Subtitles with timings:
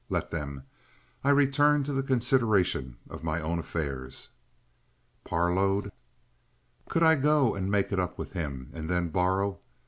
[0.09, 0.63] Let them!
[1.23, 4.29] I returned to the consideration of my own affairs.
[5.23, 5.91] Parload?
[6.89, 9.59] Could I go and make it up with him, and then borrow?